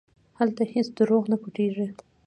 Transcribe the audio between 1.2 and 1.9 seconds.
نه پټېږي.